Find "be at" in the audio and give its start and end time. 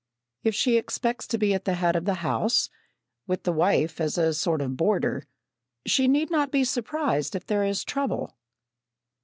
1.37-1.65